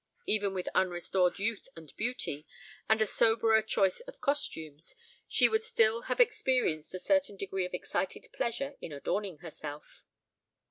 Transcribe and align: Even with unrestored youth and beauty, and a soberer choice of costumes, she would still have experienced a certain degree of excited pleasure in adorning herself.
Even 0.25 0.55
with 0.55 0.67
unrestored 0.73 1.37
youth 1.37 1.69
and 1.75 1.95
beauty, 1.95 2.47
and 2.89 2.99
a 3.03 3.05
soberer 3.05 3.61
choice 3.61 3.99
of 3.99 4.19
costumes, 4.19 4.95
she 5.27 5.47
would 5.47 5.61
still 5.61 6.01
have 6.09 6.19
experienced 6.19 6.95
a 6.95 6.99
certain 6.99 7.37
degree 7.37 7.65
of 7.65 7.73
excited 7.75 8.25
pleasure 8.33 8.75
in 8.81 8.91
adorning 8.91 9.37
herself. 9.45 10.03